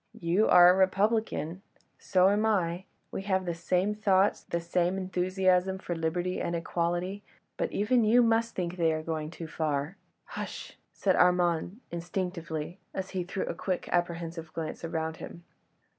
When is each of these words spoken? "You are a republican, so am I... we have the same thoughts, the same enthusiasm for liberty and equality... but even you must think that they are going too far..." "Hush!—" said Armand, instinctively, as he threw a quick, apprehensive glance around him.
"You 0.19 0.47
are 0.47 0.71
a 0.71 0.75
republican, 0.75 1.61
so 1.99 2.29
am 2.29 2.43
I... 2.43 2.85
we 3.11 3.21
have 3.21 3.45
the 3.45 3.53
same 3.53 3.93
thoughts, 3.93 4.41
the 4.41 4.59
same 4.59 4.97
enthusiasm 4.97 5.77
for 5.77 5.93
liberty 5.93 6.41
and 6.41 6.55
equality... 6.55 7.23
but 7.55 7.71
even 7.71 8.03
you 8.03 8.23
must 8.23 8.55
think 8.55 8.71
that 8.77 8.77
they 8.77 8.93
are 8.93 9.03
going 9.03 9.29
too 9.29 9.45
far..." 9.45 9.97
"Hush!—" 10.25 10.75
said 10.91 11.15
Armand, 11.15 11.81
instinctively, 11.91 12.79
as 12.95 13.11
he 13.11 13.23
threw 13.23 13.45
a 13.45 13.53
quick, 13.53 13.89
apprehensive 13.91 14.51
glance 14.53 14.83
around 14.83 15.17
him. 15.17 15.43